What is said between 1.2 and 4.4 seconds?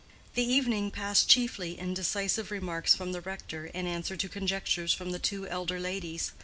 chiefly in decisive remarks from the rector, in answer to